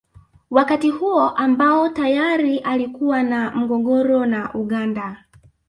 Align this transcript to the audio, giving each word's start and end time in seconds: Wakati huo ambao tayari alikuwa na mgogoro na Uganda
Wakati 0.49 0.89
huo 0.89 1.29
ambao 1.29 1.89
tayari 1.89 2.59
alikuwa 2.59 3.23
na 3.23 3.51
mgogoro 3.55 4.25
na 4.25 4.53
Uganda 4.53 5.23